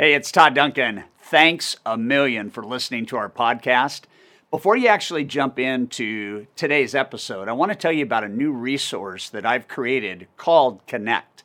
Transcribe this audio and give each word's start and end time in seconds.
Hey, 0.00 0.14
it's 0.14 0.32
Todd 0.32 0.54
Duncan. 0.54 1.04
Thanks 1.24 1.76
a 1.84 1.98
million 1.98 2.48
for 2.48 2.64
listening 2.64 3.04
to 3.04 3.18
our 3.18 3.28
podcast. 3.28 4.04
Before 4.50 4.74
you 4.74 4.88
actually 4.88 5.24
jump 5.24 5.58
into 5.58 6.46
today's 6.56 6.94
episode, 6.94 7.48
I 7.48 7.52
want 7.52 7.70
to 7.70 7.76
tell 7.76 7.92
you 7.92 8.02
about 8.02 8.24
a 8.24 8.28
new 8.30 8.50
resource 8.50 9.28
that 9.28 9.44
I've 9.44 9.68
created 9.68 10.26
called 10.38 10.86
Connect. 10.86 11.44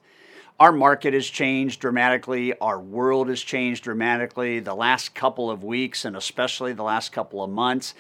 Our 0.58 0.72
market 0.72 1.14
has 1.14 1.28
changed 1.28 1.82
dramatically, 1.82 2.58
our 2.60 2.80
world 2.80 3.28
has 3.28 3.42
changed 3.42 3.84
dramatically. 3.84 4.62
The 4.62 4.74
last 4.74 5.14
couple 5.14 5.52
of 5.52 5.62
weeks, 5.62 6.06
and 6.06 6.16
especially 6.16 6.72
the 6.72 6.82
last 6.82 7.12
couple 7.12 7.44
of 7.44 7.50
months, 7.50 7.94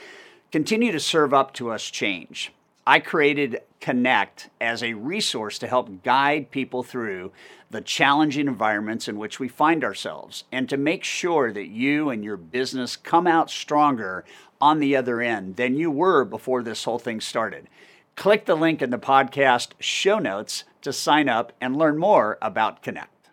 continue 0.54 0.94
to 0.94 1.02
serve 1.02 1.34
up 1.34 1.54
to 1.56 1.70
us 1.70 1.84
change. 1.84 2.54
I 2.88 3.00
created 3.00 3.60
Connect 3.86 4.50
as 4.60 4.82
a 4.82 4.96
resource 4.96 5.60
to 5.60 5.68
help 5.68 6.02
guide 6.02 6.50
people 6.50 6.82
through 6.82 7.32
the 7.70 7.82
challenging 7.82 8.48
environments 8.48 9.08
in 9.08 9.20
which 9.20 9.40
we 9.40 9.48
find 9.48 9.84
ourselves 9.84 10.44
and 10.52 10.68
to 10.68 10.76
make 10.76 11.04
sure 11.04 11.54
that 11.54 11.68
you 11.68 12.10
and 12.10 12.24
your 12.24 12.36
business 12.36 12.96
come 12.96 13.28
out 13.28 13.52
stronger 13.52 14.26
on 14.60 14.80
the 14.80 14.96
other 14.96 15.22
end 15.22 15.58
than 15.58 15.78
you 15.78 15.92
were 15.92 16.26
before 16.26 16.64
this 16.64 16.86
whole 16.86 16.98
thing 16.98 17.22
started. 17.22 17.68
Click 18.16 18.48
the 18.48 18.56
link 18.56 18.82
in 18.82 18.90
the 18.90 18.98
podcast 18.98 19.74
show 19.80 20.18
notes 20.18 20.64
to 20.82 20.92
sign 20.92 21.30
up 21.30 21.54
and 21.62 21.78
learn 21.78 22.00
more 22.00 22.40
about 22.42 22.82
Connect. 22.82 23.30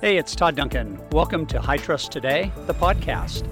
Hey, 0.00 0.16
it's 0.16 0.36
Todd 0.36 0.54
Duncan. 0.54 1.02
Welcome 1.10 1.44
to 1.46 1.60
High 1.60 1.78
Trust 1.78 2.12
Today, 2.12 2.52
the 2.66 2.74
podcast. 2.74 3.48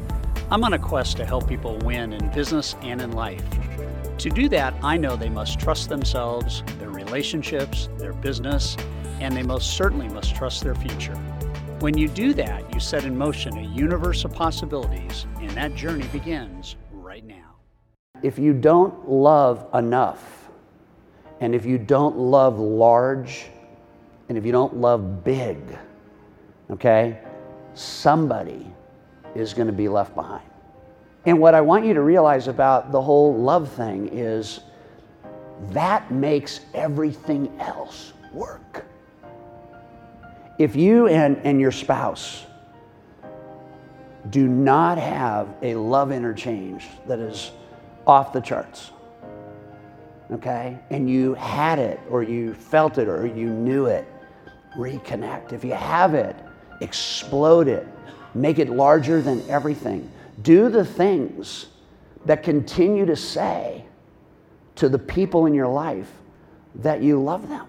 I'm 0.52 0.64
on 0.64 0.72
a 0.72 0.78
quest 0.80 1.16
to 1.18 1.24
help 1.24 1.46
people 1.46 1.78
win 1.84 2.12
in 2.12 2.28
business 2.32 2.74
and 2.82 3.00
in 3.00 3.12
life. 3.12 3.44
To 4.18 4.28
do 4.28 4.48
that, 4.48 4.74
I 4.82 4.96
know 4.96 5.14
they 5.14 5.28
must 5.28 5.60
trust 5.60 5.88
themselves, 5.88 6.64
their 6.80 6.90
relationships, 6.90 7.88
their 7.98 8.12
business, 8.12 8.76
and 9.20 9.36
they 9.36 9.44
most 9.44 9.76
certainly 9.76 10.08
must 10.08 10.34
trust 10.34 10.64
their 10.64 10.74
future. 10.74 11.14
When 11.78 11.96
you 11.96 12.08
do 12.08 12.34
that, 12.34 12.74
you 12.74 12.80
set 12.80 13.04
in 13.04 13.16
motion 13.16 13.58
a 13.58 13.62
universe 13.62 14.24
of 14.24 14.32
possibilities, 14.32 15.24
and 15.38 15.50
that 15.50 15.76
journey 15.76 16.08
begins 16.08 16.74
right 16.90 17.24
now. 17.24 17.54
If 18.20 18.36
you 18.36 18.52
don't 18.52 19.08
love 19.08 19.68
enough, 19.74 20.50
and 21.38 21.54
if 21.54 21.64
you 21.64 21.78
don't 21.78 22.18
love 22.18 22.58
large, 22.58 23.46
and 24.28 24.36
if 24.36 24.44
you 24.44 24.50
don't 24.50 24.76
love 24.76 25.22
big, 25.22 25.58
okay, 26.72 27.20
somebody 27.74 28.66
is 29.34 29.54
going 29.54 29.66
to 29.66 29.72
be 29.72 29.88
left 29.88 30.14
behind. 30.14 30.44
And 31.26 31.38
what 31.38 31.54
I 31.54 31.60
want 31.60 31.84
you 31.84 31.94
to 31.94 32.02
realize 32.02 32.48
about 32.48 32.92
the 32.92 33.00
whole 33.00 33.36
love 33.36 33.70
thing 33.70 34.08
is 34.12 34.60
that 35.70 36.10
makes 36.10 36.60
everything 36.74 37.52
else 37.60 38.12
work. 38.32 38.86
If 40.58 40.76
you 40.76 41.06
and, 41.08 41.38
and 41.44 41.60
your 41.60 41.72
spouse 41.72 42.46
do 44.30 44.46
not 44.46 44.98
have 44.98 45.48
a 45.62 45.74
love 45.74 46.12
interchange 46.12 46.86
that 47.06 47.18
is 47.18 47.52
off 48.06 48.32
the 48.32 48.40
charts, 48.40 48.90
okay, 50.30 50.78
and 50.90 51.08
you 51.08 51.34
had 51.34 51.78
it 51.78 52.00
or 52.10 52.22
you 52.22 52.54
felt 52.54 52.98
it 52.98 53.08
or 53.08 53.26
you 53.26 53.48
knew 53.48 53.86
it, 53.86 54.06
reconnect. 54.76 55.52
If 55.52 55.64
you 55.64 55.72
have 55.72 56.14
it, 56.14 56.36
explode 56.80 57.68
it, 57.68 57.86
make 58.34 58.58
it 58.58 58.70
larger 58.70 59.20
than 59.20 59.48
everything. 59.48 60.10
Do 60.42 60.68
the 60.68 60.84
things 60.84 61.66
that 62.26 62.42
continue 62.42 63.06
to 63.06 63.16
say 63.16 63.84
to 64.76 64.88
the 64.88 64.98
people 64.98 65.46
in 65.46 65.54
your 65.54 65.68
life 65.68 66.10
that 66.76 67.02
you 67.02 67.20
love 67.20 67.48
them 67.48 67.66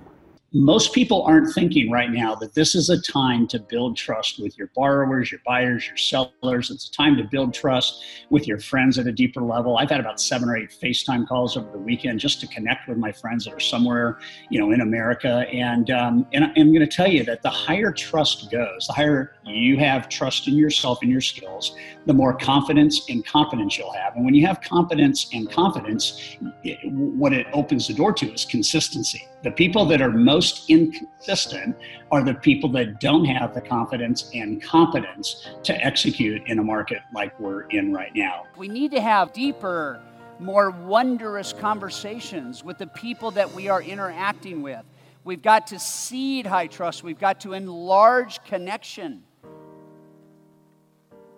most 0.54 0.94
people 0.94 1.24
aren't 1.24 1.54
thinking 1.54 1.90
right 1.90 2.12
now 2.12 2.36
that 2.36 2.54
this 2.54 2.76
is 2.76 2.90
a 2.90 3.02
time 3.02 3.48
to 3.48 3.58
build 3.58 3.96
trust 3.96 4.38
with 4.38 4.58
your 4.58 4.70
borrowers, 4.76 5.32
your 5.32 5.40
buyers, 5.46 5.88
your 5.88 5.96
sellers. 5.96 6.70
It's 6.70 6.90
a 6.90 6.92
time 6.92 7.16
to 7.18 7.24
build 7.24 7.54
trust 7.54 8.04
with 8.30 8.48
your 8.48 8.60
friends 8.60 9.00
at 9.00 9.08
a 9.08 9.14
deeper 9.14 9.42
level. 9.42 9.78
I've 9.78 9.90
had 9.90 10.02
about 10.02 10.20
seven 10.20 10.50
or 10.50 10.58
eight 10.58 10.72
FaceTime 10.72 11.26
calls 11.26 11.56
over 11.56 11.72
the 11.72 11.78
weekend 11.78 12.20
just 12.20 12.42
to 12.42 12.48
connect 12.48 12.90
with 12.90 12.98
my 12.98 13.14
friends 13.14 13.46
that 13.46 13.54
are 13.54 13.62
somewhere, 13.62 14.20
you 14.50 14.60
know, 14.60 14.72
in 14.72 14.82
America. 14.82 15.46
And 15.54 15.90
um, 15.90 16.28
and 16.34 16.44
I'm 16.44 16.74
going 16.74 16.80
to 16.80 16.88
tell 16.88 17.08
you 17.08 17.24
that 17.24 17.44
the 17.44 17.50
higher 17.50 17.94
trust 17.94 18.52
goes, 18.52 18.88
the 18.88 18.94
higher 18.94 19.36
you 19.46 19.78
have 19.78 20.10
trust 20.10 20.50
in 20.50 20.56
yourself 20.56 21.00
and 21.02 21.10
your 21.10 21.22
skills, 21.22 21.76
the 22.06 22.14
more 22.14 22.34
confidence 22.34 23.10
and 23.10 23.26
confidence 23.26 23.78
you'll 23.78 23.94
have. 23.94 24.16
And 24.16 24.26
when 24.26 24.34
you 24.34 24.46
have 24.48 24.60
confidence 24.62 25.30
and 25.34 25.50
confidence, 25.50 26.38
it, 26.64 26.78
what 26.92 27.32
it 27.32 27.48
opens 27.54 27.88
the 27.88 27.94
door 27.94 28.12
to 28.14 28.34
is 28.34 28.44
consistency. 28.44 29.26
The 29.44 29.52
people 29.52 29.86
that 29.86 30.02
are 30.02 30.12
most 30.42 30.68
inconsistent 30.72 31.76
are 32.10 32.24
the 32.24 32.34
people 32.34 32.68
that 32.68 33.00
don't 33.00 33.26
have 33.26 33.54
the 33.54 33.62
confidence 33.62 34.32
and 34.34 34.60
competence 34.60 35.48
to 35.62 35.72
execute 35.86 36.42
in 36.48 36.58
a 36.58 36.64
market 36.64 36.98
like 37.14 37.40
we're 37.40 37.68
in 37.70 37.94
right 37.94 38.16
now. 38.16 38.48
We 38.58 38.68
need 38.68 38.90
to 38.90 39.00
have 39.00 39.34
deeper, 39.34 40.02
more 40.40 40.72
wondrous 40.72 41.54
conversations 41.54 42.64
with 42.64 42.80
the 42.80 42.88
people 42.88 43.30
that 43.32 43.54
we 43.54 43.70
are 43.70 43.84
interacting 43.84 44.64
with. 44.64 44.84
We've 45.24 45.44
got 45.44 45.68
to 45.68 45.78
seed 45.78 46.48
high 46.48 46.66
trust, 46.66 47.04
we've 47.04 47.20
got 47.20 47.42
to 47.42 47.54
enlarge 47.54 48.44
connection. 48.44 49.22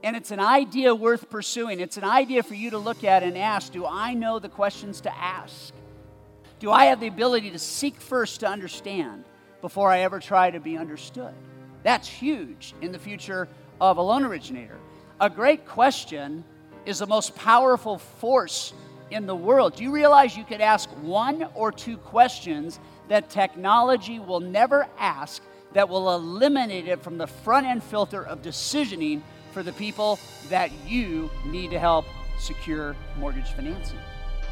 And 0.02 0.16
it's 0.16 0.32
an 0.32 0.40
idea 0.40 0.96
worth 0.96 1.30
pursuing. 1.30 1.82
It's 1.82 1.98
an 1.98 2.06
idea 2.06 2.42
for 2.42 2.56
you 2.56 2.70
to 2.70 2.78
look 2.78 3.04
at 3.04 3.22
and 3.22 3.38
ask 3.38 3.74
Do 3.74 3.86
I 3.86 4.14
know 4.14 4.40
the 4.40 4.48
questions 4.48 5.02
to 5.02 5.14
ask? 5.14 5.74
Do 6.64 6.72
I 6.72 6.86
have 6.86 7.02
the 7.02 7.08
ability 7.08 7.52
to 7.52 7.60
seek 7.60 8.00
first 8.00 8.40
to 8.40 8.48
understand 8.48 9.26
before 9.60 9.92
I 9.92 10.00
ever 10.00 10.22
try 10.22 10.50
to 10.50 10.62
be 10.62 10.78
understood? 10.78 11.34
That's 11.84 12.08
huge 12.08 12.74
in 12.80 12.94
the 12.94 13.00
future 13.00 13.50
of 13.82 13.98
a 13.98 14.02
loan 14.02 14.24
originator. 14.24 14.78
A 15.20 15.30
great 15.30 15.66
question 15.66 16.42
is 16.86 17.00
the 17.00 17.06
most 17.06 17.36
powerful 17.36 17.98
force 17.98 18.72
in 19.12 19.26
the 19.26 19.36
world. 19.36 19.76
Do 19.76 19.84
you 19.84 19.92
realize 19.92 20.38
you 20.38 20.46
could 20.46 20.62
ask 20.62 20.90
one 21.02 21.50
or 21.54 21.70
two 21.70 21.98
questions 21.98 22.80
that 23.10 23.30
technology 23.30 24.20
will 24.20 24.40
never 24.40 24.88
ask 24.98 25.44
that 25.74 25.90
will 25.90 26.16
eliminate 26.16 26.88
it 26.88 27.04
from 27.04 27.18
the 27.18 27.28
front 27.28 27.68
end 27.68 27.84
filter 27.84 28.24
of 28.26 28.42
decisioning 28.42 29.22
for 29.52 29.64
the 29.64 29.74
people 29.74 30.18
that 30.48 30.72
you 30.88 31.30
need 31.46 31.72
to 31.72 31.80
help 31.80 32.06
secure 32.40 32.96
mortgage 33.20 33.52
financing? 33.52 34.00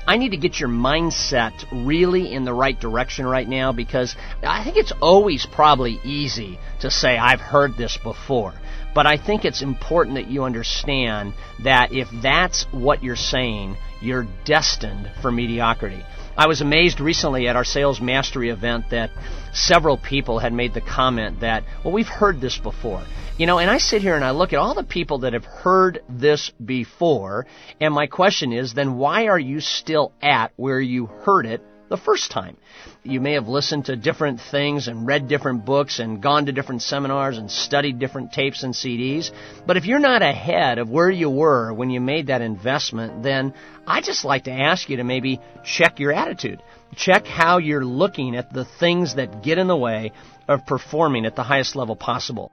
I 0.07 0.17
need 0.17 0.29
to 0.29 0.37
get 0.37 0.59
your 0.59 0.69
mindset 0.69 1.53
really 1.71 2.33
in 2.33 2.43
the 2.43 2.53
right 2.53 2.79
direction 2.79 3.25
right 3.25 3.47
now 3.47 3.71
because 3.71 4.15
I 4.41 4.63
think 4.63 4.77
it's 4.77 4.93
always 5.01 5.45
probably 5.45 5.99
easy 6.03 6.59
to 6.81 6.89
say, 6.89 7.17
I've 7.17 7.39
heard 7.39 7.77
this 7.77 7.97
before. 7.97 8.53
But 8.93 9.05
I 9.05 9.17
think 9.17 9.45
it's 9.45 9.61
important 9.61 10.15
that 10.15 10.27
you 10.27 10.43
understand 10.43 11.33
that 11.63 11.93
if 11.93 12.09
that's 12.21 12.65
what 12.71 13.03
you're 13.03 13.15
saying, 13.15 13.77
you're 14.01 14.27
destined 14.43 15.09
for 15.21 15.31
mediocrity. 15.31 16.03
I 16.35 16.47
was 16.47 16.61
amazed 16.61 16.99
recently 16.99 17.47
at 17.47 17.55
our 17.55 17.63
sales 17.63 18.01
mastery 18.01 18.49
event 18.49 18.89
that 18.89 19.11
several 19.53 19.97
people 19.97 20.39
had 20.39 20.53
made 20.53 20.73
the 20.73 20.81
comment 20.81 21.41
that, 21.41 21.63
well, 21.83 21.93
we've 21.93 22.07
heard 22.07 22.41
this 22.41 22.57
before. 22.57 23.03
You 23.41 23.47
know, 23.47 23.57
and 23.57 23.71
I 23.71 23.79
sit 23.79 24.03
here 24.03 24.13
and 24.13 24.23
I 24.23 24.29
look 24.29 24.53
at 24.53 24.59
all 24.59 24.75
the 24.75 24.83
people 24.83 25.17
that 25.21 25.33
have 25.33 25.45
heard 25.45 26.03
this 26.07 26.51
before, 26.63 27.47
and 27.79 27.91
my 27.91 28.05
question 28.05 28.53
is, 28.53 28.75
then 28.75 28.97
why 28.97 29.29
are 29.29 29.39
you 29.39 29.61
still 29.61 30.11
at 30.21 30.51
where 30.57 30.79
you 30.79 31.07
heard 31.07 31.47
it 31.47 31.59
the 31.89 31.97
first 31.97 32.29
time? 32.29 32.55
You 33.01 33.19
may 33.19 33.33
have 33.33 33.47
listened 33.47 33.85
to 33.85 33.95
different 33.95 34.41
things 34.41 34.87
and 34.87 35.07
read 35.07 35.27
different 35.27 35.65
books 35.65 35.97
and 35.97 36.21
gone 36.21 36.45
to 36.45 36.51
different 36.51 36.83
seminars 36.83 37.39
and 37.39 37.49
studied 37.49 37.97
different 37.97 38.31
tapes 38.31 38.61
and 38.61 38.75
CDs. 38.75 39.31
But 39.65 39.75
if 39.75 39.87
you're 39.87 39.97
not 39.97 40.21
ahead 40.21 40.77
of 40.77 40.91
where 40.91 41.09
you 41.09 41.31
were 41.31 41.73
when 41.73 41.89
you 41.89 41.99
made 41.99 42.27
that 42.27 42.43
investment, 42.43 43.23
then 43.23 43.55
I 43.87 44.01
just 44.01 44.23
like 44.23 44.43
to 44.43 44.51
ask 44.51 44.87
you 44.87 44.97
to 44.97 45.03
maybe 45.03 45.41
check 45.65 45.99
your 45.99 46.13
attitude. 46.13 46.61
Check 46.95 47.25
how 47.25 47.57
you're 47.57 47.83
looking 47.83 48.35
at 48.35 48.53
the 48.53 48.65
things 48.65 49.15
that 49.15 49.41
get 49.41 49.57
in 49.57 49.65
the 49.65 49.75
way 49.75 50.11
of 50.47 50.67
performing 50.67 51.25
at 51.25 51.35
the 51.35 51.41
highest 51.41 51.75
level 51.75 51.95
possible. 51.95 52.51